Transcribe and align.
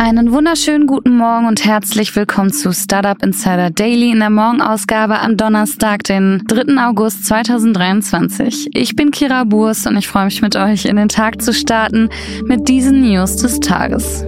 Einen 0.00 0.32
wunderschönen 0.32 0.86
guten 0.86 1.14
Morgen 1.18 1.46
und 1.46 1.62
herzlich 1.66 2.16
willkommen 2.16 2.54
zu 2.54 2.72
Startup 2.72 3.22
Insider 3.22 3.68
Daily 3.68 4.12
in 4.12 4.20
der 4.20 4.30
Morgenausgabe 4.30 5.18
am 5.18 5.36
Donnerstag, 5.36 6.04
den 6.04 6.42
3. 6.48 6.82
August 6.82 7.26
2023. 7.26 8.68
Ich 8.72 8.96
bin 8.96 9.10
Kira 9.10 9.44
Burs 9.44 9.86
und 9.86 9.98
ich 9.98 10.08
freue 10.08 10.24
mich 10.24 10.40
mit 10.40 10.56
euch 10.56 10.86
in 10.86 10.96
den 10.96 11.10
Tag 11.10 11.42
zu 11.42 11.52
starten 11.52 12.08
mit 12.44 12.66
diesen 12.66 13.02
News 13.02 13.36
des 13.36 13.60
Tages. 13.60 14.24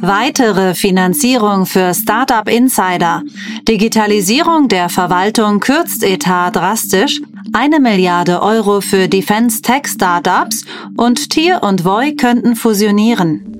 Weitere 0.00 0.74
Finanzierung 0.74 1.66
für 1.66 1.92
Startup 1.92 2.48
Insider. 2.48 3.22
Digitalisierung 3.68 4.68
der 4.68 4.88
Verwaltung 4.88 5.60
kürzt 5.60 6.02
Etat 6.02 6.52
drastisch. 6.52 7.20
Eine 7.52 7.80
Milliarde 7.80 8.42
Euro 8.42 8.80
für 8.80 9.08
Defense 9.08 9.62
Tech 9.62 9.86
Startups 9.86 10.64
und 10.96 11.30
Tier 11.30 11.62
und 11.62 11.84
Voi 11.84 12.14
könnten 12.14 12.54
fusionieren. 12.54 13.58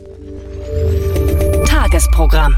Tagesprogramm. 1.67 2.55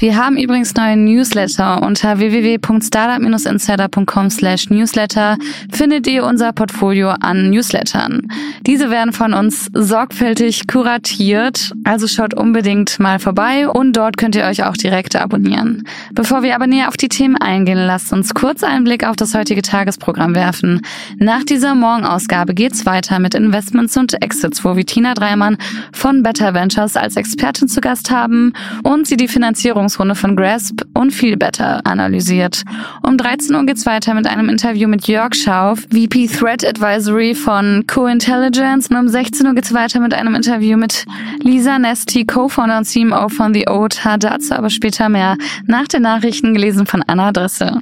Wir 0.00 0.16
haben 0.16 0.38
übrigens 0.38 0.74
neue 0.76 0.96
Newsletter. 0.96 1.82
Unter 1.82 2.18
www.startup-insider.com 2.18 4.30
slash 4.30 4.70
newsletter 4.70 5.36
findet 5.70 6.06
ihr 6.06 6.24
unser 6.24 6.54
Portfolio 6.54 7.10
an 7.10 7.50
Newslettern. 7.50 8.22
Diese 8.66 8.90
werden 8.90 9.12
von 9.12 9.34
uns 9.34 9.70
sorgfältig 9.74 10.66
kuratiert, 10.66 11.74
also 11.84 12.08
schaut 12.08 12.32
unbedingt 12.32 12.98
mal 12.98 13.18
vorbei 13.18 13.68
und 13.68 13.92
dort 13.92 14.16
könnt 14.16 14.36
ihr 14.36 14.44
euch 14.44 14.64
auch 14.64 14.78
direkt 14.78 15.16
abonnieren. 15.16 15.84
Bevor 16.14 16.42
wir 16.42 16.54
aber 16.54 16.66
näher 16.66 16.88
auf 16.88 16.96
die 16.96 17.08
Themen 17.08 17.36
eingehen, 17.36 17.76
lasst 17.76 18.10
uns 18.10 18.32
kurz 18.32 18.62
einen 18.62 18.84
Blick 18.84 19.06
auf 19.06 19.16
das 19.16 19.34
heutige 19.34 19.60
Tagesprogramm 19.60 20.34
werfen. 20.34 20.80
Nach 21.18 21.44
dieser 21.44 21.74
Morgenausgabe 21.74 22.54
geht's 22.54 22.86
weiter 22.86 23.18
mit 23.18 23.34
Investments 23.34 23.98
und 23.98 24.22
Exits, 24.22 24.64
wo 24.64 24.76
wir 24.76 24.86
Tina 24.86 25.12
Dreimann 25.12 25.58
von 25.92 26.22
Better 26.22 26.54
Ventures 26.54 26.96
als 26.96 27.16
Expertin 27.16 27.68
zu 27.68 27.82
Gast 27.82 28.10
haben 28.10 28.54
und 28.82 29.06
sie 29.06 29.18
die 29.18 29.28
Finanzierung 29.28 29.89
Finanzierungsrunde 29.90 30.14
von 30.14 30.36
Grasp 30.36 30.82
und 30.94 31.10
Feel 31.10 31.36
Better 31.36 31.80
analysiert. 31.84 32.62
Um 33.02 33.16
13 33.16 33.54
Uhr 33.54 33.66
geht's 33.66 33.86
weiter 33.86 34.14
mit 34.14 34.26
einem 34.26 34.48
Interview 34.48 34.88
mit 34.88 35.06
Jörg 35.06 35.34
Schauf, 35.34 35.80
VP 35.90 36.28
Threat 36.28 36.64
Advisory 36.64 37.34
von 37.34 37.84
Co-Intelligence 37.86 38.88
und 38.88 38.96
um 38.96 39.08
16 39.08 39.46
Uhr 39.46 39.54
geht's 39.54 39.74
weiter 39.74 40.00
mit 40.00 40.14
einem 40.14 40.34
Interview 40.34 40.76
mit 40.76 41.06
Lisa 41.42 41.78
Nesti, 41.78 42.24
Co-Founder 42.24 42.78
und 42.78 42.84
CMO 42.84 43.28
von 43.28 43.52
The 43.52 43.68
OTA. 43.68 44.16
Dazu 44.16 44.54
aber 44.54 44.70
später 44.70 45.08
mehr 45.08 45.36
nach 45.66 45.88
den 45.88 46.02
Nachrichten 46.02 46.54
gelesen 46.54 46.86
von 46.86 47.02
Anna 47.06 47.28
Adresse. 47.28 47.80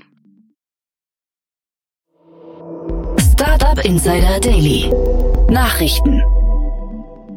Startup 3.33 3.85
Insider 3.85 4.41
Daily. 4.41 4.91
Nachrichten. 5.51 6.23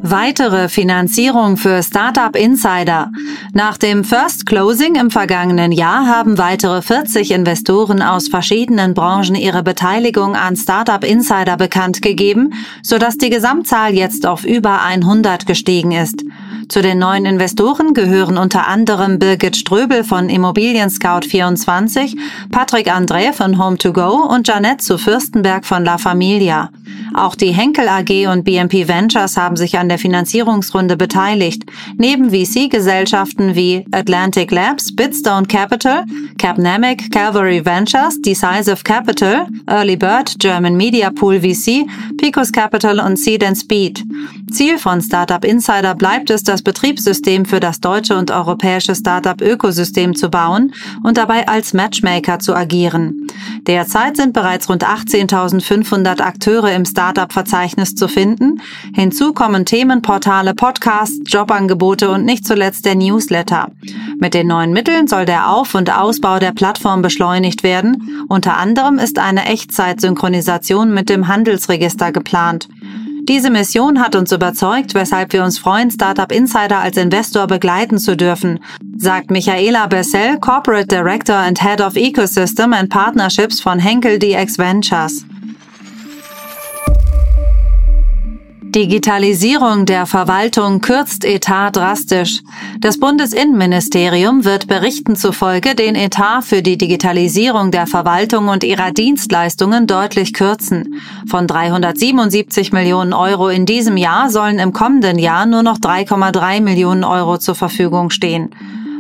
Weitere 0.04 0.68
Finanzierung 0.68 1.58
für 1.58 1.84
Startup 1.84 2.36
Insider. 2.36 3.12
Nach 3.54 3.78
dem 3.78 4.04
First 4.04 4.48
Closing 4.48 4.96
im 4.96 5.12
vergangenen 5.12 5.72
Jahr 5.72 6.08
haben 6.08 6.40
weitere 6.40 6.82
40 6.82 7.30
Investoren 7.30 8.02
aus 8.02 8.28
verschiedenen 8.28 8.96
Branchen 8.96 9.36
ihre 9.36 9.62
Beteiligung 9.62 10.36
an 10.36 10.56
Startup 10.56 11.04
Insider 11.04 11.56
bekannt 11.56 12.02
gegeben, 12.02 12.54
sodass 12.82 13.18
die 13.18 13.30
Gesamtzahl 13.30 13.94
jetzt 13.94 14.26
auf 14.26 14.44
über 14.44 14.82
100 14.82 15.46
gestiegen 15.46 15.92
ist. 15.92 16.26
Zu 16.68 16.82
den 16.82 16.98
neuen 16.98 17.26
Investoren 17.26 17.94
gehören 17.94 18.40
unter 18.40 18.68
anderem 18.68 19.20
Birgit 19.20 19.56
Ströbel 19.56 20.04
von 20.04 20.30
Immobilien 20.30 20.90
Scout 20.90 21.28
24, 21.28 22.16
Patrick 22.50 22.92
André 22.92 23.34
von 23.34 23.58
Home2Go 23.58 24.34
und 24.34 24.48
Janette 24.48 24.84
zu 24.84 24.98
Fürstenberg 24.98 25.64
von 25.64 25.86
La 25.86 26.00
Familia. 26.00 26.72
Auch 27.14 27.36
die 27.36 27.52
Henkel 27.52 27.88
AG 27.88 28.28
und 28.32 28.44
BMP 28.44 28.88
Ventures 28.88 29.36
haben 29.36 29.58
sich 29.58 29.78
an 29.78 29.90
der 29.90 30.00
Finanzierungsrunde 30.00 30.96
beteiligt, 30.96 31.64
neben 31.98 32.30
VC-Gesellschaften 32.30 33.56
wie 33.56 33.86
Atlantic 33.92 34.52
Labs, 34.52 34.96
Bitstone 34.96 35.46
Capital, 35.46 36.06
Capnamic, 36.38 37.12
Calvary 37.12 37.64
Ventures, 37.66 38.22
Decisive 38.22 38.84
Capital, 38.84 39.48
Early 39.68 39.98
Bird, 39.98 40.40
German 40.40 40.78
Media 40.78 41.10
Pool 41.10 41.42
VC, 41.42 41.86
Picos 42.18 42.52
Capital 42.52 43.00
und 43.00 43.18
Seed 43.18 43.44
and 43.44 43.58
Speed. 43.58 44.04
Ziel 44.52 44.78
von 44.78 45.02
Startup 45.02 45.44
Insider 45.44 45.96
bleibt 45.96 46.30
es, 46.30 46.44
das 46.44 46.62
Betriebssystem 46.62 47.46
für 47.46 47.60
das 47.60 47.80
deutsche 47.80 48.18
und 48.18 48.32
europäische 48.32 48.96
Startup-Ökosystem 48.96 50.16
zu 50.16 50.30
bauen 50.30 50.74
und 51.04 51.18
dabei 51.18 51.48
als 51.48 51.74
Matchmaker 51.74 52.40
zu 52.40 52.56
agieren. 52.56 53.21
Derzeit 53.68 54.18
sind 54.18 54.34
bereits 54.34 54.70
rund 54.70 54.86
18.500 54.86 56.22
Akteure 56.22 56.72
im 56.74 56.86
Startup-Verzeichnis 56.86 57.96
zu 57.96 58.08
finden. 58.08 58.62
Hinzu 58.94 59.34
kommen 59.34 59.66
Themenportale, 59.66 60.54
Podcasts, 60.54 61.20
Jobangebote 61.26 62.10
und 62.10 62.26
nicht 62.26 62.46
zuletzt 62.46 62.86
der 62.86 62.96
Newsletter. 62.96 63.72
Mit 64.20 64.34
den 64.34 64.48
neuen 64.48 64.74
Mitteln 64.74 65.08
soll 65.08 65.26
der 65.26 65.50
Auf- 65.50 65.76
und 65.76 65.96
Ausbau 65.96 66.40
der 66.40 66.52
Plattform 66.52 67.02
beschleunigt 67.02 67.64
werden. 67.64 68.26
Unter 68.28 68.58
anderem 68.58 68.98
ist 69.00 69.20
eine 69.20 69.46
Echtzeit-Synchronisation 69.46 70.94
mit 70.94 71.10
dem 71.10 71.28
Handelsregister 71.28 72.12
geplant. 72.12 72.68
Diese 73.24 73.52
Mission 73.52 74.02
hat 74.02 74.16
uns 74.16 74.32
überzeugt, 74.32 74.96
weshalb 74.96 75.32
wir 75.34 75.44
uns 75.44 75.60
freuen, 75.60 75.92
Startup 75.92 76.32
Insider 76.32 76.80
als 76.80 76.98
Investor 76.98 77.46
begleiten 77.46 78.00
zu 78.00 78.18
dürfen, 78.18 78.60
sagt 78.98 79.30
Michaela 79.30 79.88
Bessel, 79.88 80.40
Corporate 80.40 80.88
Director 80.88 81.36
and 81.36 81.62
Head 81.62 81.82
of 81.82 81.96
Ecosystem 81.96 82.74
and 82.74 82.90
Partnerships 82.90 83.62
von 83.62 83.80
Henkel 83.80 84.18
DX 84.18 84.58
Ventures. 84.58 85.26
Digitalisierung 88.72 89.86
der 89.86 90.06
Verwaltung 90.06 90.80
kürzt 90.80 91.26
Etat 91.26 91.72
drastisch. 91.72 92.42
Das 92.80 92.98
Bundesinnenministerium 92.98 94.46
wird 94.46 94.68
Berichten 94.68 95.18
zufolge 95.18 95.76
den 95.76 95.96
Etat 95.96 96.44
für 96.44 96.62
die 96.62 96.78
Digitalisierung 96.78 97.72
der 97.72 97.86
Verwaltung 97.86 98.48
und 98.48 98.64
ihrer 98.64 98.92
Dienstleistungen 98.92 99.88
deutlich 99.88 100.32
kürzen. 100.32 101.02
Von 101.28 101.48
377 101.48 102.72
Millionen 102.72 103.12
Euro 103.12 103.50
in 103.50 103.66
diesem 103.66 103.98
Jahr 103.98 104.30
sollen 104.30 104.58
im 104.58 104.72
kommenden 104.72 105.20
Jahr 105.20 105.46
nur 105.46 105.64
noch 105.64 105.78
3,3 105.78 106.62
Millionen 106.62 107.04
Euro 107.04 107.38
zur 107.38 107.56
Verfügung 107.56 108.10
stehen. 108.10 108.52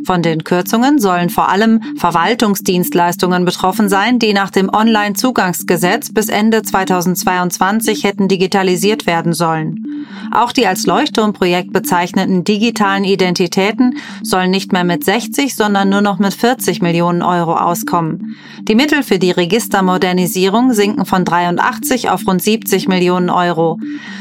Von 0.06 0.22
den 0.22 0.44
Kürzungen 0.44 1.00
sollen 1.00 1.29
vor 1.29 1.50
allem 1.50 1.81
Verwaltungsdienstleistungen 1.97 3.45
betroffen 3.45 3.89
sein, 3.89 4.19
die 4.19 4.34
nach 4.34 4.50
dem 4.50 4.69
Onlinezugangsgesetz 4.73 6.13
bis 6.13 6.29
Ende 6.29 6.63
2022 6.63 8.03
hätten 8.03 8.28
digitalisiert 8.28 9.06
werden 9.06 9.34
sollen. 9.34 9.85
Auch 10.31 10.51
die 10.51 10.66
als 10.66 10.85
Leuchtturmprojekt 10.85 11.73
bezeichneten 11.73 12.44
digitalen 12.44 13.03
Identitäten 13.03 13.97
sollen 14.23 14.50
nicht 14.50 14.72
mehr 14.72 14.84
mit 14.84 15.03
60, 15.03 15.56
sondern 15.56 15.90
nur 15.90 16.01
noch 16.01 16.19
mit 16.19 16.34
40 16.34 16.81
Millionen 16.81 17.22
Euro 17.22 17.56
auskommen. 17.56 18.35
Die 18.61 18.75
Mittel 18.75 19.03
für 19.03 19.19
die 19.19 19.31
Registermodernisierung 19.31 20.73
sinken 20.73 21.06
von 21.06 21.25
83 21.25 22.09
auf 22.09 22.25
rund 22.25 22.41
70 22.41 22.88
Millionen 22.88 23.29
Euro. 23.29 23.79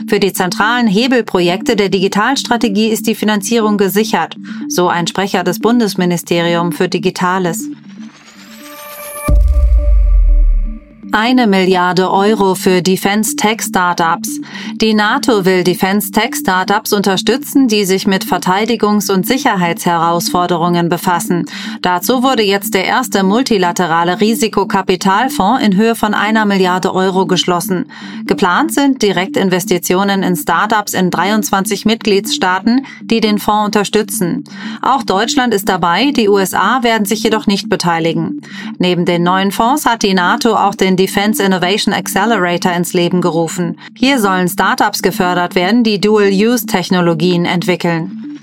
Für 0.08 0.18
die 0.18 0.32
zentralen 0.32 0.88
Hebelprojekte 0.88 1.76
der 1.76 1.88
Digitalstrategie 1.88 2.88
ist 2.88 3.06
die 3.06 3.14
Finanzierung 3.14 3.78
gesichert, 3.78 4.36
so 4.68 4.88
ein 4.88 5.06
Sprecher 5.06 5.44
des 5.44 5.60
Bundesministeriums 5.70 6.76
für 6.76 6.88
Digitales. 6.88 7.68
Eine 11.12 11.48
Milliarde 11.48 12.08
Euro 12.08 12.54
für 12.54 12.82
Defense 12.82 13.34
Tech 13.34 13.62
Startups. 13.62 14.40
Die 14.80 14.94
NATO 14.94 15.44
will 15.44 15.64
Defense 15.64 16.12
Tech 16.12 16.36
Startups 16.36 16.92
unterstützen, 16.92 17.66
die 17.66 17.84
sich 17.84 18.06
mit 18.06 18.24
Verteidigungs- 18.24 19.10
und 19.10 19.26
Sicherheitsherausforderungen 19.26 20.88
befassen. 20.88 21.46
Dazu 21.82 22.22
wurde 22.22 22.44
jetzt 22.44 22.74
der 22.74 22.84
erste 22.84 23.24
multilaterale 23.24 24.20
Risikokapitalfonds 24.20 25.64
in 25.64 25.74
Höhe 25.74 25.96
von 25.96 26.14
einer 26.14 26.44
Milliarde 26.44 26.94
Euro 26.94 27.26
geschlossen. 27.26 27.90
Geplant 28.26 28.72
sind 28.72 29.02
Direktinvestitionen 29.02 30.22
in 30.22 30.36
Startups 30.36 30.94
in 30.94 31.10
23 31.10 31.86
Mitgliedstaaten, 31.86 32.86
die 33.02 33.20
den 33.20 33.40
Fonds 33.40 33.66
unterstützen. 33.66 34.44
Auch 34.80 35.02
Deutschland 35.02 35.54
ist 35.54 35.68
dabei, 35.68 36.12
die 36.12 36.28
USA 36.28 36.84
werden 36.84 37.04
sich 37.04 37.24
jedoch 37.24 37.48
nicht 37.48 37.68
beteiligen. 37.68 38.42
Neben 38.78 39.06
den 39.06 39.24
neuen 39.24 39.50
Fonds 39.50 39.86
hat 39.86 40.04
die 40.04 40.14
NATO 40.14 40.54
auch 40.54 40.76
den 40.76 40.99
Defense 41.00 41.42
Innovation 41.42 41.94
Accelerator 41.94 42.72
ins 42.72 42.92
Leben 42.92 43.22
gerufen. 43.22 43.78
Hier 43.96 44.20
sollen 44.20 44.48
Startups 44.48 45.00
gefördert 45.00 45.54
werden, 45.54 45.82
die 45.82 45.98
Dual-Use-Technologien 45.98 47.46
entwickeln. 47.46 48.38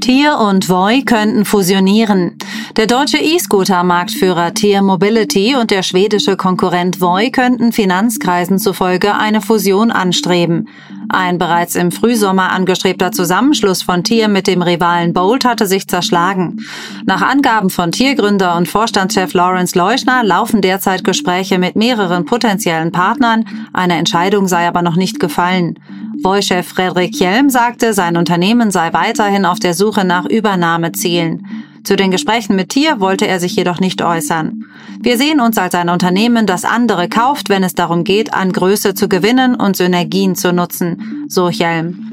Tier 0.00 0.38
und 0.38 0.68
Voi 0.68 1.02
könnten 1.02 1.44
fusionieren. 1.44 2.38
Der 2.76 2.86
deutsche 2.86 3.18
E-Scooter-Marktführer 3.18 4.54
Tier 4.54 4.80
Mobility 4.80 5.54
und 5.56 5.70
der 5.70 5.82
schwedische 5.82 6.38
Konkurrent 6.38 7.02
Voi 7.02 7.30
könnten 7.30 7.70
Finanzkreisen 7.70 8.58
zufolge 8.58 9.14
eine 9.14 9.42
Fusion 9.42 9.90
anstreben. 9.90 10.68
Ein 11.10 11.36
bereits 11.36 11.74
im 11.74 11.92
Frühsommer 11.92 12.50
angestrebter 12.50 13.12
Zusammenschluss 13.12 13.82
von 13.82 14.04
Tier 14.04 14.28
mit 14.28 14.46
dem 14.46 14.62
Rivalen 14.62 15.12
Bolt 15.12 15.44
hatte 15.44 15.66
sich 15.66 15.86
zerschlagen. 15.86 16.64
Nach 17.04 17.20
Angaben 17.20 17.68
von 17.68 17.92
Tiergründer 17.92 18.56
und 18.56 18.68
Vorstandschef 18.68 19.34
Lawrence 19.34 19.76
Leuschner 19.76 20.24
laufen 20.24 20.62
derzeit 20.62 21.04
Gespräche 21.04 21.58
mit 21.58 21.76
mehreren 21.76 22.24
potenziellen 22.24 22.90
Partnern. 22.90 23.44
Eine 23.74 23.98
Entscheidung 23.98 24.48
sei 24.48 24.66
aber 24.66 24.80
noch 24.80 24.96
nicht 24.96 25.20
gefallen. 25.20 25.78
Voi-Chef 26.22 26.66
Frederik 26.66 27.20
Jelm 27.20 27.50
sagte, 27.50 27.92
sein 27.92 28.16
Unternehmen 28.16 28.70
sei 28.70 28.94
weiterhin 28.94 29.44
auf 29.44 29.58
der 29.58 29.74
Suche 29.74 30.06
nach 30.06 30.24
Übernahmezielen. 30.24 31.46
Zu 31.84 31.96
den 31.96 32.12
Gesprächen 32.12 32.54
mit 32.54 32.68
Tier 32.68 33.00
wollte 33.00 33.26
er 33.26 33.40
sich 33.40 33.56
jedoch 33.56 33.80
nicht 33.80 34.02
äußern. 34.02 34.66
Wir 35.00 35.18
sehen 35.18 35.40
uns 35.40 35.58
als 35.58 35.74
ein 35.74 35.88
Unternehmen, 35.88 36.46
das 36.46 36.64
andere 36.64 37.08
kauft, 37.08 37.48
wenn 37.48 37.64
es 37.64 37.74
darum 37.74 38.04
geht, 38.04 38.32
an 38.34 38.52
Größe 38.52 38.94
zu 38.94 39.08
gewinnen 39.08 39.56
und 39.56 39.76
Synergien 39.76 40.36
zu 40.36 40.52
nutzen, 40.52 41.26
so 41.28 41.48
Jelm. 41.48 42.11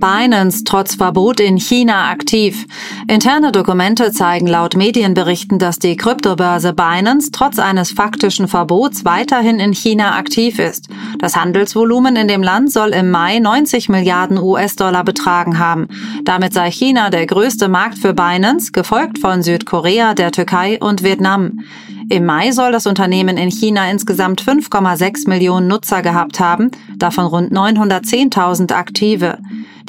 Binance 0.00 0.64
trotz 0.64 0.94
Verbot 0.94 1.38
in 1.40 1.58
China 1.58 2.10
aktiv. 2.10 2.66
Interne 3.06 3.52
Dokumente 3.52 4.10
zeigen 4.10 4.46
laut 4.46 4.74
Medienberichten, 4.74 5.58
dass 5.58 5.78
die 5.78 5.96
Kryptobörse 5.96 6.72
Binance 6.72 7.30
trotz 7.30 7.58
eines 7.58 7.92
faktischen 7.92 8.48
Verbots 8.48 9.04
weiterhin 9.04 9.60
in 9.60 9.74
China 9.74 10.16
aktiv 10.16 10.58
ist. 10.58 10.88
Das 11.18 11.36
Handelsvolumen 11.36 12.16
in 12.16 12.28
dem 12.28 12.42
Land 12.42 12.72
soll 12.72 12.90
im 12.90 13.10
Mai 13.10 13.38
90 13.38 13.90
Milliarden 13.90 14.38
US-Dollar 14.38 15.04
betragen 15.04 15.58
haben. 15.58 15.88
Damit 16.24 16.54
sei 16.54 16.70
China 16.70 17.10
der 17.10 17.26
größte 17.26 17.68
Markt 17.68 17.98
für 17.98 18.14
Binance, 18.14 18.72
gefolgt 18.72 19.18
von 19.18 19.42
Südkorea, 19.42 20.14
der 20.14 20.32
Türkei 20.32 20.78
und 20.80 21.04
Vietnam. 21.04 21.60
Im 22.08 22.26
Mai 22.26 22.50
soll 22.50 22.72
das 22.72 22.88
Unternehmen 22.88 23.36
in 23.36 23.50
China 23.50 23.88
insgesamt 23.88 24.42
5,6 24.42 25.28
Millionen 25.28 25.68
Nutzer 25.68 26.02
gehabt 26.02 26.40
haben, 26.40 26.72
davon 26.96 27.26
rund 27.26 27.52
910.000 27.52 28.72
aktive. 28.72 29.38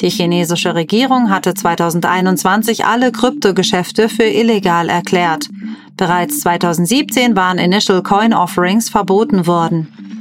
Die 0.02 0.10
chinesische 0.10 0.74
Regierung 0.74 1.30
hatte 1.30 1.54
2021 1.54 2.84
alle 2.84 3.12
Kryptogeschäfte 3.12 4.08
für 4.08 4.24
illegal 4.24 4.88
erklärt. 4.88 5.48
Bereits 5.96 6.40
2017 6.40 7.36
waren 7.36 7.58
Initial 7.58 8.02
Coin 8.02 8.34
Offerings 8.34 8.90
verboten 8.90 9.46
worden. 9.46 10.11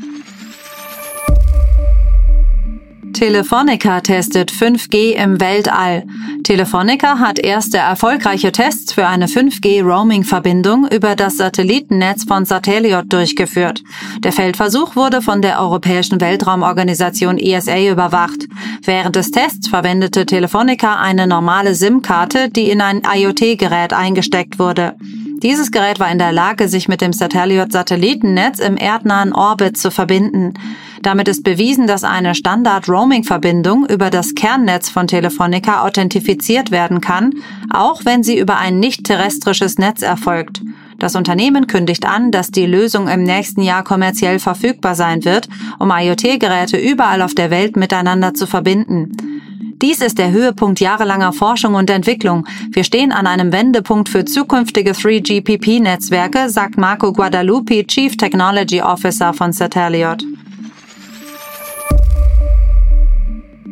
Telefonica 3.21 4.01
testet 4.01 4.51
5G 4.51 5.11
im 5.11 5.39
Weltall. 5.39 6.05
Telefonica 6.43 7.19
hat 7.19 7.37
erste 7.37 7.77
erfolgreiche 7.77 8.51
Tests 8.51 8.93
für 8.93 9.05
eine 9.05 9.27
5G-Roaming-Verbindung 9.27 10.87
über 10.87 11.15
das 11.15 11.37
Satellitennetz 11.37 12.23
von 12.23 12.45
Satelliot 12.45 13.13
durchgeführt. 13.13 13.83
Der 14.23 14.31
Feldversuch 14.31 14.95
wurde 14.95 15.21
von 15.21 15.43
der 15.43 15.61
Europäischen 15.61 16.19
Weltraumorganisation 16.19 17.37
ESA 17.37 17.91
überwacht. 17.91 18.47
Während 18.81 19.15
des 19.15 19.29
Tests 19.29 19.67
verwendete 19.67 20.25
Telefonica 20.25 20.99
eine 20.99 21.27
normale 21.27 21.75
SIM-Karte, 21.75 22.49
die 22.49 22.71
in 22.71 22.81
ein 22.81 23.03
IoT-Gerät 23.05 23.93
eingesteckt 23.93 24.57
wurde. 24.57 24.95
Dieses 25.43 25.71
Gerät 25.71 25.99
war 25.99 26.11
in 26.11 26.19
der 26.19 26.31
Lage, 26.31 26.67
sich 26.67 26.87
mit 26.87 27.01
dem 27.01 27.13
Satelliot-Satellitennetz 27.13 28.59
im 28.59 28.77
erdnahen 28.77 29.33
Orbit 29.33 29.75
zu 29.75 29.89
verbinden. 29.89 30.53
Damit 31.01 31.27
ist 31.27 31.43
bewiesen, 31.43 31.87
dass 31.87 32.03
eine 32.03 32.35
Standard-Roaming-Verbindung 32.35 33.87
über 33.87 34.11
das 34.11 34.35
Kernnetz 34.35 34.89
von 34.89 35.07
Telefonica 35.07 35.83
authentifiziert 35.83 36.69
werden 36.69 37.01
kann, 37.01 37.31
auch 37.71 38.05
wenn 38.05 38.21
sie 38.21 38.37
über 38.37 38.57
ein 38.57 38.79
nicht 38.79 39.05
terrestrisches 39.05 39.79
Netz 39.79 40.03
erfolgt. 40.03 40.61
Das 40.99 41.15
Unternehmen 41.15 41.65
kündigt 41.65 42.05
an, 42.05 42.29
dass 42.29 42.51
die 42.51 42.67
Lösung 42.67 43.07
im 43.07 43.23
nächsten 43.23 43.63
Jahr 43.63 43.83
kommerziell 43.83 44.37
verfügbar 44.37 44.93
sein 44.93 45.25
wird, 45.25 45.49
um 45.79 45.89
IoT-Geräte 45.89 46.77
überall 46.77 47.23
auf 47.23 47.33
der 47.33 47.49
Welt 47.49 47.75
miteinander 47.75 48.35
zu 48.35 48.45
verbinden. 48.45 49.11
Dies 49.81 49.99
ist 50.01 50.19
der 50.19 50.31
Höhepunkt 50.31 50.79
jahrelanger 50.79 51.33
Forschung 51.33 51.73
und 51.73 51.89
Entwicklung. 51.89 52.47
Wir 52.71 52.83
stehen 52.83 53.11
an 53.11 53.25
einem 53.25 53.51
Wendepunkt 53.51 54.09
für 54.09 54.25
zukünftige 54.25 54.91
3GPP-Netzwerke, 54.91 56.49
sagt 56.49 56.77
Marco 56.77 57.11
Guadalupe, 57.11 57.87
Chief 57.87 58.15
Technology 58.15 58.79
Officer 58.81 59.33
von 59.33 59.51
Satelliot. 59.51 60.23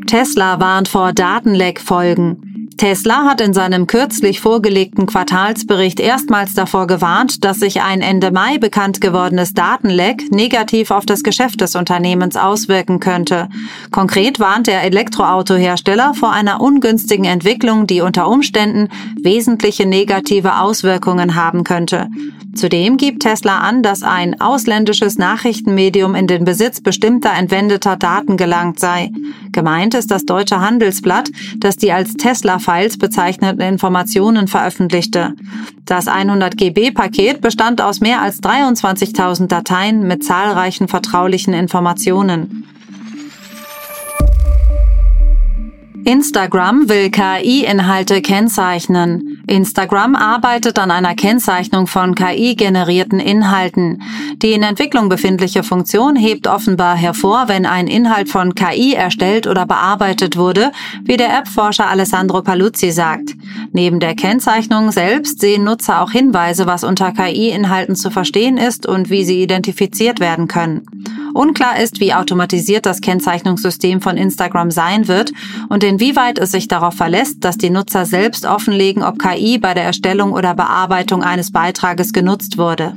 Tesla 0.07 0.59
warnt 0.59 0.88
vor 0.88 1.13
Datenleck-Folgen. 1.13 2.48
Tesla 2.79 3.25
hat 3.25 3.41
in 3.41 3.53
seinem 3.53 3.87
kürzlich 3.87 4.39
vorgelegten 4.39 5.05
Quartalsbericht 5.05 5.99
erstmals 5.99 6.53
davor 6.53 6.87
gewarnt, 6.87 7.43
dass 7.43 7.59
sich 7.59 7.81
ein 7.81 7.99
Ende 7.99 8.31
Mai 8.31 8.57
bekannt 8.57 9.01
gewordenes 9.01 9.53
Datenleck 9.53 10.31
negativ 10.31 10.89
auf 10.89 11.05
das 11.05 11.23
Geschäft 11.23 11.59
des 11.59 11.75
Unternehmens 11.75 12.37
auswirken 12.37 13.01
könnte. 13.01 13.49
Konkret 13.91 14.39
warnt 14.39 14.67
der 14.67 14.81
Elektroautohersteller 14.83 16.13
vor 16.13 16.31
einer 16.31 16.61
ungünstigen 16.61 17.25
Entwicklung, 17.25 17.85
die 17.85 17.99
unter 17.99 18.29
Umständen 18.29 18.87
wesentliche 19.21 19.85
negative 19.85 20.61
Auswirkungen 20.61 21.35
haben 21.35 21.65
könnte. 21.65 22.07
Zudem 22.55 22.97
gibt 22.97 23.21
Tesla 23.21 23.59
an, 23.59 23.83
dass 23.83 24.01
ein 24.03 24.41
ausländisches 24.41 25.17
Nachrichtenmedium 25.17 26.15
in 26.15 26.27
den 26.27 26.45
Besitz 26.45 26.81
bestimmter 26.81 27.31
entwendeter 27.31 27.95
Daten 27.95 28.37
gelangt 28.37 28.79
sei. 28.79 29.11
Gemeint 29.51 29.93
ist 29.93 30.09
das 30.11 30.25
deutsche 30.25 30.59
Handelsblatt, 30.59 31.29
das 31.57 31.77
die 31.77 31.91
als 31.91 32.15
Tesla-Files 32.69 32.98
bezeichneten 32.98 33.62
Informationen 33.62 34.48
veröffentlichte. 34.48 35.33
Das 35.86 36.07
100 36.07 36.56
GB-Paket 36.56 37.42
bestand 37.42 37.81
aus 37.81 38.00
mehr 38.00 38.21
als 38.21 38.42
23.000 38.44 39.48
Dateien 39.48 40.07
mit 40.07 40.24
zahlreichen 40.24 40.88
vertraulichen 40.88 41.54
Informationen. 41.54 42.66
Instagram 46.06 46.88
will 46.89 47.10
KI-Inhalte 47.10 48.21
kennzeichnen. 48.21 49.28
Instagram 49.49 50.15
arbeitet 50.15 50.79
an 50.79 50.91
einer 50.91 51.15
Kennzeichnung 51.15 51.87
von 51.87 52.15
KI-generierten 52.15 53.19
Inhalten. 53.19 54.01
Die 54.37 54.53
in 54.53 54.63
Entwicklung 54.63 55.09
befindliche 55.09 55.63
Funktion 55.63 56.15
hebt 56.15 56.47
offenbar 56.47 56.95
hervor, 56.95 57.47
wenn 57.47 57.65
ein 57.65 57.87
Inhalt 57.87 58.29
von 58.29 58.55
KI 58.55 58.93
erstellt 58.93 59.47
oder 59.47 59.65
bearbeitet 59.65 60.37
wurde, 60.37 60.71
wie 61.03 61.17
der 61.17 61.35
App-Forscher 61.37 61.89
Alessandro 61.89 62.41
Paluzzi 62.41 62.91
sagt. 62.91 63.35
Neben 63.73 63.99
der 63.99 64.15
Kennzeichnung 64.15 64.91
selbst 64.91 65.41
sehen 65.41 65.63
Nutzer 65.63 66.01
auch 66.01 66.11
Hinweise, 66.11 66.68
was 66.68 66.83
unter 66.83 67.11
KI-Inhalten 67.11 67.95
zu 67.95 68.11
verstehen 68.11 68.57
ist 68.57 68.85
und 68.85 69.09
wie 69.09 69.23
sie 69.25 69.41
identifiziert 69.41 70.19
werden 70.19 70.47
können. 70.47 70.85
Unklar 71.33 71.80
ist, 71.80 72.00
wie 72.00 72.14
automatisiert 72.14 72.86
das 72.86 73.02
Kennzeichnungssystem 73.02 74.02
von 74.02 74.18
Instagram 74.18 74.71
sein 74.71 75.07
wird 75.07 75.31
und 75.69 75.83
inwieweit 75.83 76.40
es 76.40 76.52
sich 76.52 76.68
darauf 76.68 76.95
verlässt, 76.95 77.44
dass 77.44 77.57
die 77.57 77.69
Nutzer 77.69 78.06
selbst 78.06 78.45
offenlegen, 78.45 79.04
ob 79.04 79.19
KI 79.19 79.57
bei 79.57 79.74
der 79.74 79.83
Erstellung 79.83 80.33
oder 80.33 80.54
Bearbeitung 80.54 81.24
eines 81.24 81.52
Beitrages 81.52 82.14
genutzt 82.14 82.57
wurde. 82.57 82.94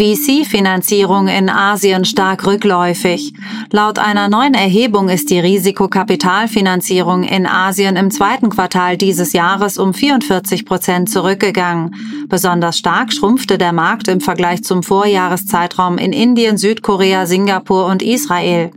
VC-Finanzierung 0.00 1.28
in 1.28 1.50
Asien 1.50 2.06
stark 2.06 2.46
rückläufig. 2.46 3.34
Laut 3.70 3.98
einer 3.98 4.30
neuen 4.30 4.54
Erhebung 4.54 5.10
ist 5.10 5.28
die 5.28 5.38
Risikokapitalfinanzierung 5.38 7.22
in 7.22 7.44
Asien 7.46 7.96
im 7.96 8.10
zweiten 8.10 8.48
Quartal 8.48 8.96
dieses 8.96 9.34
Jahres 9.34 9.76
um 9.76 9.92
44 9.92 10.64
Prozent 10.64 11.10
zurückgegangen. 11.10 11.94
Besonders 12.30 12.78
stark 12.78 13.12
schrumpfte 13.12 13.58
der 13.58 13.74
Markt 13.74 14.08
im 14.08 14.22
Vergleich 14.22 14.64
zum 14.64 14.82
Vorjahreszeitraum 14.82 15.98
in 15.98 16.14
Indien, 16.14 16.56
Südkorea, 16.56 17.26
Singapur 17.26 17.84
und 17.84 18.02
Israel. 18.02 18.70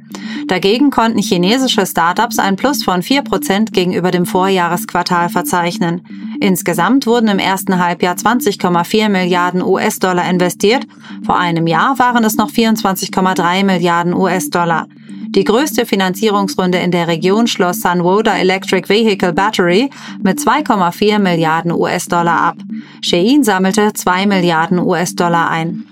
Dagegen 0.47 0.89
konnten 0.89 1.19
chinesische 1.19 1.85
Startups 1.85 2.39
ein 2.39 2.55
Plus 2.55 2.83
von 2.83 3.01
4 3.01 3.21
Prozent 3.21 3.73
gegenüber 3.73 4.11
dem 4.11 4.25
Vorjahresquartal 4.25 5.29
verzeichnen. 5.29 6.01
Insgesamt 6.41 7.07
wurden 7.07 7.29
im 7.29 7.39
ersten 7.39 7.79
Halbjahr 7.79 8.15
20,4 8.15 9.09
Milliarden 9.09 9.61
US-Dollar 9.61 10.29
investiert. 10.29 10.85
Vor 11.25 11.37
einem 11.37 11.67
Jahr 11.67 11.97
waren 11.99 12.23
es 12.23 12.35
noch 12.35 12.51
24,3 12.51 13.63
Milliarden 13.63 14.13
US-Dollar. 14.13 14.87
Die 15.35 15.45
größte 15.45 15.87
Finanzierungsrunde 15.87 16.77
in 16.77 16.91
der 16.91 17.07
Region 17.07 17.47
schloss 17.47 17.81
Sunwoda 17.81 18.37
Electric 18.37 18.87
Vehicle 18.87 19.33
Battery 19.33 19.89
mit 20.21 20.37
2,4 20.37 21.17
Milliarden 21.17 21.71
US-Dollar 21.71 22.39
ab. 22.39 22.57
Shein 23.01 23.43
sammelte 23.43 23.93
2 23.93 24.27
Milliarden 24.27 24.77
US-Dollar 24.77 25.49
ein. 25.49 25.85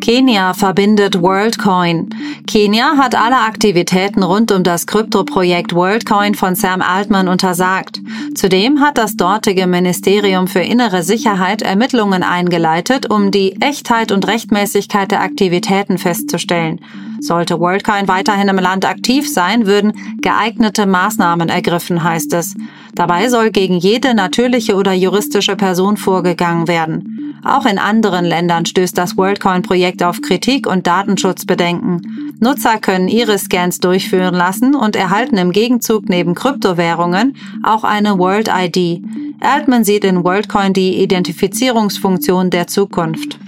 Kenia 0.00 0.54
verbindet 0.54 1.20
WorldCoin. 1.20 2.08
Kenia 2.46 2.96
hat 2.96 3.14
alle 3.14 3.40
Aktivitäten 3.40 4.22
rund 4.22 4.50
um 4.50 4.62
das 4.62 4.86
Kryptoprojekt 4.86 5.74
WorldCoin 5.74 6.34
von 6.34 6.54
Sam 6.54 6.82
Altman 6.82 7.28
untersagt. 7.28 8.00
Zudem 8.34 8.80
hat 8.80 8.98
das 8.98 9.16
dortige 9.16 9.66
Ministerium 9.66 10.48
für 10.48 10.60
innere 10.60 11.02
Sicherheit 11.02 11.62
Ermittlungen 11.62 12.22
eingeleitet, 12.22 13.10
um 13.10 13.30
die 13.30 13.60
Echtheit 13.60 14.10
und 14.10 14.26
Rechtmäßigkeit 14.26 15.10
der 15.10 15.20
Aktivitäten 15.20 15.98
festzustellen. 15.98 16.80
Sollte 17.20 17.60
WorldCoin 17.60 18.08
weiterhin 18.08 18.48
im 18.48 18.58
Land 18.58 18.86
aktiv 18.86 19.30
sein, 19.30 19.66
würden 19.66 19.92
geeignete 20.22 20.86
Maßnahmen 20.86 21.50
ergriffen, 21.50 22.02
heißt 22.02 22.32
es. 22.32 22.54
Dabei 22.94 23.28
soll 23.28 23.50
gegen 23.50 23.76
jede 23.76 24.14
natürliche 24.14 24.74
oder 24.74 24.92
juristische 24.92 25.56
Person 25.56 25.96
vorgegangen 25.96 26.68
werden. 26.68 27.34
Auch 27.44 27.64
in 27.64 27.78
anderen 27.78 28.24
Ländern 28.24 28.66
stößt 28.66 28.96
das 28.98 29.16
WorldCoin-Projekt 29.16 30.02
auf 30.02 30.20
Kritik 30.20 30.66
und 30.66 30.86
Datenschutzbedenken. 30.86 32.36
Nutzer 32.40 32.78
können 32.78 33.08
ihre 33.08 33.38
Scans 33.38 33.80
durchführen 33.80 34.34
lassen 34.34 34.74
und 34.74 34.96
erhalten 34.96 35.36
im 35.38 35.52
Gegenzug 35.52 36.08
neben 36.08 36.34
Kryptowährungen 36.34 37.36
auch 37.62 37.84
eine 37.84 38.18
World 38.18 38.50
ID. 38.52 39.02
Altman 39.40 39.84
sieht 39.84 40.04
in 40.04 40.22
WorldCoin 40.22 40.72
die 40.72 41.02
Identifizierungsfunktion 41.02 42.50
der 42.50 42.66
Zukunft. 42.66 43.38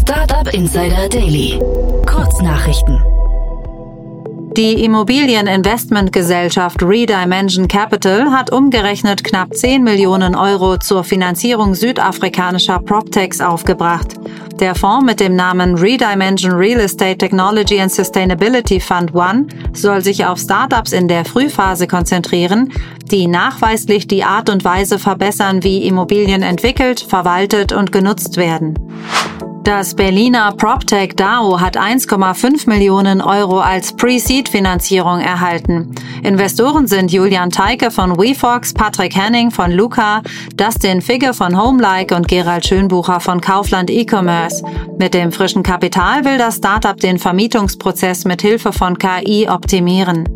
Startup 0.00 0.52
Insider 0.54 1.08
Daily. 1.08 1.58
Kurznachrichten. 2.06 3.00
Die 4.56 4.84
Immobilieninvestmentgesellschaft 4.84 6.80
Redimension 6.80 7.66
Capital 7.66 8.30
hat 8.30 8.52
umgerechnet 8.52 9.24
knapp 9.24 9.52
10 9.52 9.82
Millionen 9.82 10.36
Euro 10.36 10.76
zur 10.76 11.02
Finanzierung 11.02 11.74
südafrikanischer 11.74 12.78
PropTechs 12.78 13.40
aufgebracht. 13.40 14.14
Der 14.60 14.76
Fonds 14.76 15.04
mit 15.04 15.18
dem 15.18 15.34
Namen 15.34 15.76
Redimension 15.76 16.52
Real 16.52 16.78
Estate 16.78 17.18
Technology 17.18 17.80
and 17.80 17.90
Sustainability 17.90 18.78
Fund 18.78 19.12
One 19.12 19.48
soll 19.72 20.02
sich 20.02 20.24
auf 20.24 20.38
Startups 20.38 20.92
in 20.92 21.08
der 21.08 21.24
Frühphase 21.24 21.88
konzentrieren, 21.88 22.72
die 23.10 23.26
nachweislich 23.26 24.06
die 24.06 24.22
Art 24.22 24.50
und 24.50 24.64
Weise 24.64 25.00
verbessern, 25.00 25.64
wie 25.64 25.84
Immobilien 25.84 26.42
entwickelt, 26.42 27.00
verwaltet 27.00 27.72
und 27.72 27.90
genutzt 27.90 28.36
werden. 28.36 28.78
Das 29.64 29.94
Berliner 29.94 30.52
PropTech 30.52 31.16
DAO 31.16 31.58
hat 31.58 31.78
1,5 31.78 32.68
Millionen 32.68 33.22
Euro 33.22 33.60
als 33.60 33.96
Pre-Seed-Finanzierung 33.96 35.20
erhalten. 35.20 35.94
Investoren 36.22 36.86
sind 36.86 37.10
Julian 37.10 37.48
Teike 37.48 37.90
von 37.90 38.18
WeFox, 38.18 38.74
Patrick 38.74 39.16
Henning 39.16 39.50
von 39.50 39.72
Luca, 39.72 40.20
Dustin 40.56 41.00
Figge 41.00 41.32
von 41.32 41.58
Homelike 41.58 42.14
und 42.14 42.28
Gerald 42.28 42.66
Schönbucher 42.66 43.20
von 43.20 43.40
Kaufland 43.40 43.88
E-Commerce. 43.88 44.62
Mit 44.98 45.14
dem 45.14 45.32
frischen 45.32 45.62
Kapital 45.62 46.26
will 46.26 46.36
das 46.36 46.56
Startup 46.56 46.98
den 46.98 47.18
Vermietungsprozess 47.18 48.26
mit 48.26 48.42
Hilfe 48.42 48.70
von 48.70 48.98
KI 48.98 49.48
optimieren. 49.48 50.28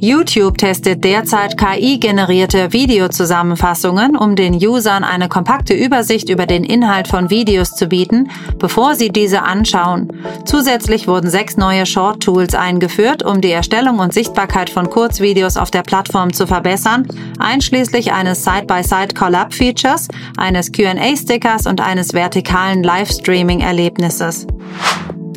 YouTube 0.00 0.58
testet 0.58 1.02
derzeit 1.02 1.58
KI-generierte 1.58 2.72
Videozusammenfassungen, 2.72 4.16
um 4.16 4.36
den 4.36 4.54
Usern 4.54 5.02
eine 5.02 5.28
kompakte 5.28 5.74
Übersicht 5.74 6.28
über 6.28 6.46
den 6.46 6.62
Inhalt 6.62 7.08
von 7.08 7.30
Videos 7.30 7.74
zu 7.74 7.88
bieten, 7.88 8.30
bevor 8.58 8.94
sie 8.94 9.08
diese 9.08 9.42
anschauen. 9.42 10.12
Zusätzlich 10.44 11.08
wurden 11.08 11.28
sechs 11.28 11.56
neue 11.56 11.84
Short-Tools 11.84 12.54
eingeführt, 12.54 13.24
um 13.24 13.40
die 13.40 13.50
Erstellung 13.50 13.98
und 13.98 14.14
Sichtbarkeit 14.14 14.70
von 14.70 14.88
Kurzvideos 14.88 15.56
auf 15.56 15.72
der 15.72 15.82
Plattform 15.82 16.32
zu 16.32 16.46
verbessern, 16.46 17.08
einschließlich 17.40 18.12
eines 18.12 18.44
Side-by-Side-Collab-Features, 18.44 20.06
eines 20.36 20.70
QA-Stickers 20.70 21.66
und 21.66 21.80
eines 21.80 22.14
vertikalen 22.14 22.84
Livestreaming-Erlebnisses. 22.84 24.46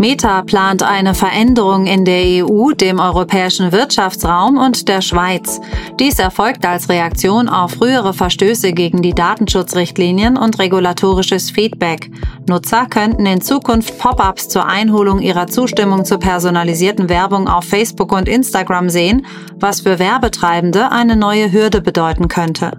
Meta 0.02 0.42
plant 0.42 0.82
eine 0.82 1.14
Veränderung 1.14 1.86
in 1.86 2.06
der 2.06 2.24
EU, 2.44 2.72
dem 2.72 3.00
europäischen 3.00 3.72
Wirtschaftsraum 3.72 4.58
und 4.58 4.88
der 4.88 5.02
Schweiz. 5.02 5.62
Dies 6.00 6.18
erfolgt 6.18 6.66
als 6.66 6.90
Reaktion 6.90 7.48
auf 7.48 7.74
frühere 7.74 8.12
Verstöße 8.12 8.74
gegen 8.74 9.04
die 9.04 9.14
Datenschutzrichtlinien 9.14 10.38
und 10.38 10.58
regulatorisches 10.58 11.52
Feedback. 11.52 12.10
Nutzer 12.50 12.88
könnten 12.88 13.28
in 13.28 13.42
Zukunft 13.42 14.00
Pop-ups 14.00 14.50
zur 14.50 14.66
Einholung 14.66 15.20
ihrer 15.20 15.46
Zustimmung 15.46 16.04
zur 16.04 16.18
personalisierten 16.18 17.08
Werbung 17.08 17.48
auf 17.48 17.66
Facebook 17.66 18.12
und 18.12 18.28
Instagram 18.28 18.90
sehen, 18.90 19.28
was 19.60 19.82
für 19.82 20.00
Werbetreibende 20.00 20.92
eine 20.92 21.16
neue 21.16 21.52
Hürde 21.52 21.80
bedeuten 21.80 22.28
könnte. 22.28 22.72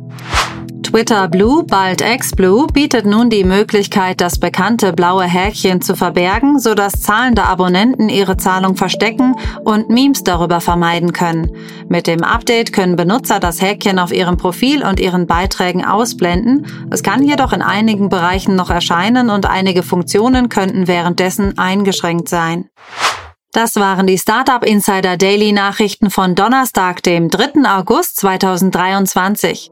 Twitter 0.93 1.27
Blue, 1.27 1.65
bald 1.65 2.03
X-Blue, 2.03 2.67
bietet 2.67 3.07
nun 3.07 3.31
die 3.31 3.45
Möglichkeit, 3.45 4.21
das 4.21 4.39
bekannte 4.39 4.93
blaue 4.93 5.25
Häkchen 5.25 5.81
zu 5.81 5.97
verbergen, 5.97 6.59
sodass 6.59 7.01
zahlende 7.01 7.45
Abonnenten 7.45 8.11
ihre 8.11 8.37
Zahlung 8.37 8.77
verstecken 8.77 9.35
und 9.65 9.89
Memes 9.89 10.23
darüber 10.23 10.61
vermeiden 10.61 11.15
können. 11.15 11.51
Mit 11.89 12.07
dem 12.07 12.23
Update 12.23 12.75
können 12.75 12.97
Benutzer 12.97 13.41
das 13.41 13.63
Häkchen 13.63 13.99
auf 13.99 14.13
ihrem 14.13 14.37
Profil 14.37 14.85
und 14.85 15.01
ihren 15.01 15.27
Beiträgen 15.27 15.83
ausblenden. 15.83 16.67
Es 16.91 17.03
kann 17.03 17.23
jedoch 17.23 17.55
in 17.55 17.63
einigen 17.63 18.11
Bereichen 18.11 18.55
noch 18.55 18.69
erscheinen 18.69 19.31
und 19.31 19.47
einige 19.47 19.83
Funktionen 19.83 20.51
könnten 20.51 20.89
währenddessen 20.89 21.57
eingeschränkt 21.57 22.29
sein. 22.29 22.69
Das 23.53 23.77
waren 23.77 24.07
die 24.07 24.19
Startup 24.19 24.63
Insider 24.63 25.17
Daily 25.17 25.53
Nachrichten 25.53 26.11
von 26.11 26.35
Donnerstag, 26.35 27.03
dem 27.03 27.31
3. 27.31 27.67
August 27.67 28.17
2023. 28.21 29.72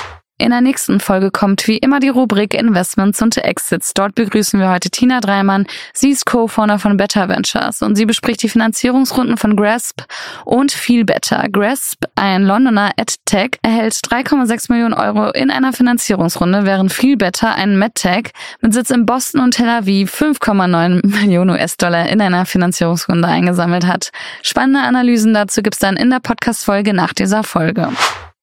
In 0.41 0.49
der 0.49 0.61
nächsten 0.61 0.99
Folge 0.99 1.29
kommt 1.29 1.67
wie 1.67 1.77
immer 1.77 1.99
die 1.99 2.09
Rubrik 2.09 2.55
Investments 2.55 3.21
und 3.21 3.37
Exits. 3.37 3.93
Dort 3.93 4.15
begrüßen 4.15 4.59
wir 4.59 4.71
heute 4.71 4.89
Tina 4.89 5.19
Dreimann. 5.19 5.67
Sie 5.93 6.09
ist 6.09 6.25
Co-Founder 6.25 6.79
von 6.79 6.97
Better 6.97 7.29
Ventures 7.29 7.83
und 7.83 7.95
sie 7.95 8.07
bespricht 8.07 8.41
die 8.41 8.49
Finanzierungsrunden 8.49 9.37
von 9.37 9.55
Grasp 9.55 10.01
und 10.43 10.71
viel 10.71 11.05
Better. 11.05 11.47
Grasp, 11.47 12.05
ein 12.15 12.43
Londoner 12.43 12.91
EdTech, 12.97 13.59
erhält 13.61 13.93
3,6 13.93 14.71
Millionen 14.71 14.95
Euro 14.95 15.29
in 15.29 15.51
einer 15.51 15.73
Finanzierungsrunde, 15.73 16.65
während 16.65 16.91
viel 16.91 17.17
Better, 17.17 17.53
ein 17.53 17.77
MedTech 17.77 18.31
mit 18.61 18.73
Sitz 18.73 18.89
in 18.89 19.05
Boston 19.05 19.41
und 19.41 19.51
Tel 19.51 19.69
Aviv, 19.69 20.11
5,9 20.11 21.05
Millionen 21.05 21.51
US-Dollar 21.51 22.09
in 22.09 22.19
einer 22.19 22.47
Finanzierungsrunde 22.47 23.27
eingesammelt 23.27 23.85
hat. 23.85 24.09
Spannende 24.41 24.79
Analysen 24.79 25.35
dazu 25.35 25.61
gibt's 25.61 25.77
dann 25.77 25.97
in 25.97 26.09
der 26.09 26.19
Podcast-Folge 26.19 26.95
nach 26.95 27.13
dieser 27.13 27.43
Folge. 27.43 27.89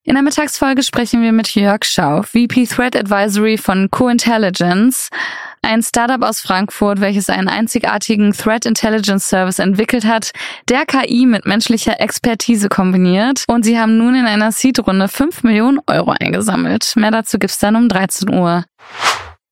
In 0.08 0.14
der 0.14 0.22
Mittagsfolge 0.22 0.82
sprechen 0.82 1.20
wir 1.20 1.32
mit 1.32 1.54
Jörg 1.54 1.84
Schau, 1.84 2.22
VP 2.22 2.64
Threat 2.64 2.96
Advisory 2.96 3.58
von 3.58 3.90
Co-Intelligence, 3.90 5.10
ein 5.60 5.82
Startup 5.82 6.22
aus 6.22 6.40
Frankfurt, 6.40 7.02
welches 7.02 7.28
einen 7.28 7.48
einzigartigen 7.48 8.32
Threat 8.32 8.64
Intelligence 8.64 9.28
Service 9.28 9.58
entwickelt 9.58 10.06
hat, 10.06 10.30
der 10.70 10.86
KI 10.86 11.26
mit 11.26 11.44
menschlicher 11.44 12.00
Expertise 12.00 12.70
kombiniert. 12.70 13.44
Und 13.48 13.66
sie 13.66 13.78
haben 13.78 13.98
nun 13.98 14.14
in 14.14 14.24
einer 14.24 14.50
Seed-Runde 14.50 15.08
5 15.08 15.42
Millionen 15.42 15.80
Euro 15.86 16.14
eingesammelt. 16.18 16.94
Mehr 16.96 17.10
dazu 17.10 17.38
gibt's 17.38 17.58
dann 17.58 17.76
um 17.76 17.90
13 17.90 18.32
Uhr. 18.32 18.64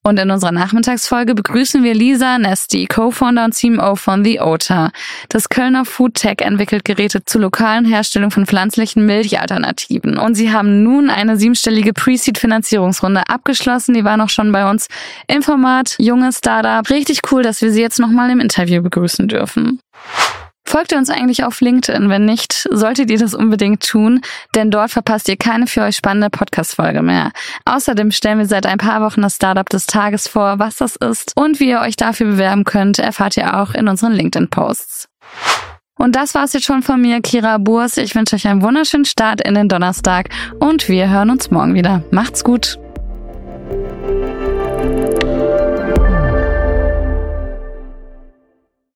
Und 0.07 0.21
in 0.21 0.31
unserer 0.31 0.53
Nachmittagsfolge 0.53 1.35
begrüßen 1.35 1.83
wir 1.83 1.93
Lisa 1.93 2.39
Nesti, 2.39 2.87
Co-Founder 2.87 3.45
und 3.47 3.57
CMO 3.57 3.97
von 3.97 4.23
The 4.23 4.41
Otter. 4.41 4.93
Das 5.31 5.49
Kölner 5.49 5.85
Food 5.85 6.15
Tech 6.15 6.43
entwickelt 6.43 6.85
Geräte 6.85 7.25
zur 7.25 7.41
lokalen 7.41 7.85
Herstellung 7.85 8.31
von 8.31 8.47
pflanzlichen 8.47 9.05
Milchalternativen. 9.05 10.17
Und 10.17 10.37
sie 10.37 10.53
haben 10.53 10.85
nun 10.85 11.11
eine 11.11 11.37
siebenstellige 11.37 11.93
Pre-Seed-Finanzierungsrunde 11.93 13.29
abgeschlossen. 13.29 13.95
Die 13.95 14.05
war 14.05 14.17
noch 14.17 14.29
schon 14.29 14.53
bei 14.53 14.71
uns 14.71 14.87
im 15.27 15.43
Format 15.43 15.97
Junge 15.99 16.31
Startup. 16.33 16.89
Richtig 16.89 17.23
cool, 17.33 17.43
dass 17.43 17.61
wir 17.61 17.73
sie 17.73 17.81
jetzt 17.81 17.99
nochmal 17.99 18.31
im 18.31 18.39
Interview 18.39 18.83
begrüßen 18.83 19.27
dürfen. 19.27 19.81
Folgt 20.67 20.91
ihr 20.91 20.99
uns 20.99 21.11
eigentlich 21.11 21.45
auf 21.45 21.61
LinkedIn? 21.61 22.11
Wenn 22.11 22.25
nicht, 22.25 22.67
solltet 22.71 23.09
ihr 23.11 23.19
das 23.19 23.35
unbedingt 23.35 23.87
tun, 23.87 24.21
denn 24.57 24.73
dort 24.73 24.91
verpasst 24.91 25.29
ihr 25.29 25.37
keine 25.37 25.69
für 25.69 25.83
euch 25.83 25.97
spannende 25.97 26.29
Podcast-Folge 26.29 27.03
mehr. 27.03 27.31
Außerdem 27.65 28.11
stellen 28.11 28.39
wir 28.39 28.47
seit 28.47 28.67
ein 28.67 28.79
paar 28.79 29.01
Wochen 29.01 29.23
das 29.23 29.37
Startup 29.37 29.69
des 29.69 29.87
Tages 29.87 30.27
vor, 30.27 30.59
was 30.59 30.77
das 30.77 30.97
ist 30.97 31.33
und 31.37 31.61
wie 31.61 31.71
ihr 31.71 31.81
euch 31.81 31.95
dafür 31.95 32.27
bewerben 32.27 32.65
könnt, 32.65 32.99
erfahrt 32.99 33.37
ihr 33.37 33.57
auch 33.57 33.75
in 33.75 33.87
unseren 33.87 34.13
LinkedIn-Posts. 34.13 35.09
Und 35.99 36.17
das 36.17 36.35
war's 36.35 36.53
jetzt 36.53 36.67
schon 36.67 36.83
von 36.83 37.01
mir, 37.01 37.23
Kira 37.23 37.59
Burs. 37.59 37.97
Ich 37.97 38.15
wünsche 38.15 38.37
euch 38.37 38.47
einen 38.47 38.61
wunderschönen 38.61 39.07
Start 39.07 39.41
in 39.41 39.55
den 39.55 39.69
Donnerstag 39.69 40.29
und 40.59 40.89
wir 40.89 41.09
hören 41.09 41.31
uns 41.31 41.51
morgen 41.51 41.75
wieder. 41.75 42.03
Macht's 42.11 42.45
gut! 42.45 42.79